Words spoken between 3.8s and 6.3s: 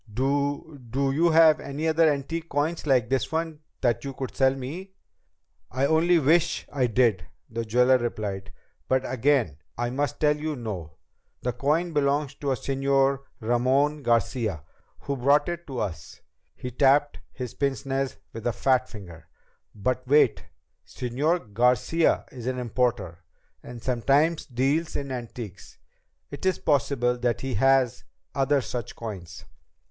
that you could sell me?" "I only